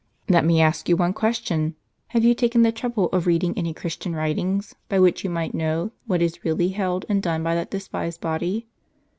"Let 0.27 0.43
me 0.45 0.59
ask 0.59 0.89
you 0.89 0.97
one 0.97 1.13
question. 1.13 1.75
Have 2.07 2.23
you 2.23 2.33
taken 2.33 2.63
the 2.63 2.71
trouble 2.71 3.05
of 3.09 3.27
reading 3.27 3.55
any 3.55 3.71
Chiistian 3.71 4.15
writings, 4.15 4.73
by 4.89 4.97
which 4.99 5.23
you 5.23 5.29
might 5.29 5.53
know 5.53 5.91
what 6.07 6.23
is 6.23 6.43
really 6.43 6.69
held 6.69 7.05
and 7.07 7.21
done 7.21 7.43
by 7.43 7.53
that 7.53 7.69
despised 7.69 8.19
body? 8.19 8.65